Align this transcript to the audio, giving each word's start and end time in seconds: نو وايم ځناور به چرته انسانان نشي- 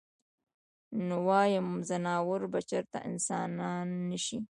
نو 1.07 1.15
وايم 1.27 1.67
ځناور 1.89 2.41
به 2.51 2.59
چرته 2.69 2.97
انسانان 3.09 3.87
نشي- 4.09 4.37